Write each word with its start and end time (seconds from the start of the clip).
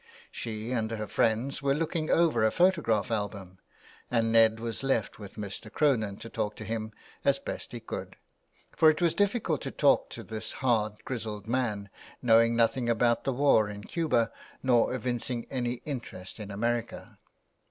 She 0.31 0.71
and 0.71 0.89
her 0.89 1.05
friends 1.05 1.61
were 1.61 1.75
looking 1.75 2.09
over 2.09 2.43
a 2.43 2.49
photograph 2.49 3.11
album, 3.11 3.59
and 4.09 4.31
Ned 4.31 4.59
was 4.59 4.81
left 4.81 5.19
with 5.19 5.35
Mr. 5.35 5.71
Cronin 5.71 6.17
to 6.17 6.27
talk 6.27 6.55
to 6.55 6.63
him 6.63 6.91
as 7.23 7.37
best 7.37 7.71
he 7.71 7.79
could; 7.79 8.15
for 8.71 8.89
it 8.89 8.99
was 8.99 9.13
difficult 9.13 9.61
to 9.61 9.69
talk 9.69 10.09
to 10.09 10.23
this 10.23 10.53
hard, 10.53 10.93
grizzled 11.05 11.45
man, 11.47 11.87
knowing 12.19 12.55
nothing 12.55 12.89
about 12.89 13.25
the 13.25 13.33
war 13.33 13.69
in 13.69 13.83
Cuba 13.83 14.31
nor 14.63 14.91
evincing 14.95 15.45
any 15.51 15.73
interest 15.85 16.39
in 16.39 16.49
America. 16.49 17.19